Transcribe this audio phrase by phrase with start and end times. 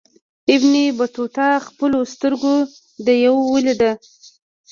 [0.55, 2.55] ابن بطوطه پخپلو سترګو
[3.05, 3.81] دېو ولید.